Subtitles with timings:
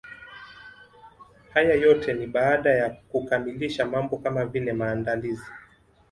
[1.53, 5.45] Haya yote ni baada ya kukamilisha mambo kama vile maandalizi